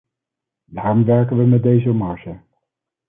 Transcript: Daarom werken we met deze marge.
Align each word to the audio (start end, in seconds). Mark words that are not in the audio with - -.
Daarom 0.65 1.05
werken 1.05 1.37
we 1.37 1.43
met 1.43 1.63
deze 1.63 1.89
marge. 1.91 2.39